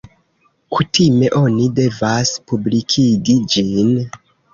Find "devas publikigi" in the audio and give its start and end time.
1.79-3.37